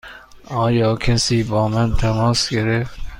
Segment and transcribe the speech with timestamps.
[0.47, 2.99] آیا کسی با من تماس گرفت؟